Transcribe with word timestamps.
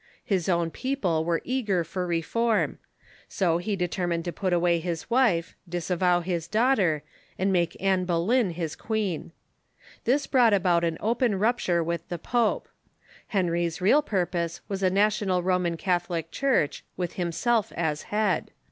His 0.25 0.49
own 0.49 0.71
people 0.71 1.23
were 1.23 1.43
eager 1.43 1.83
for 1.83 2.07
reform. 2.07 2.79
So 3.27 3.59
he 3.59 3.75
deter 3.75 4.07
mined 4.07 4.25
to 4.25 4.33
put 4.33 4.51
away 4.51 4.79
his 4.79 5.11
wife, 5.11 5.55
disavow 5.69 6.21
his 6.21 6.47
daughter, 6.47 7.03
and 7.37 7.53
make 7.53 7.77
Anne 7.79 8.05
Boleyn 8.05 8.49
his 8.55 8.75
queen. 8.75 9.31
This 10.05 10.25
brought 10.25 10.55
about 10.55 10.83
an 10.83 10.97
open 11.01 11.37
rupture 11.37 11.83
with 11.83 12.09
the 12.09 12.17
pope. 12.17 12.67
Henry's 13.27 13.79
real 13.79 14.01
purpose 14.01 14.61
was 14.67 14.81
a 14.81 14.89
National 14.89 15.43
Roman 15.43 15.77
Catholic 15.77 16.31
Church, 16.31 16.83
with 16.97 17.13
himself 17.13 17.71
as 17.75 18.01
head. 18.09 18.49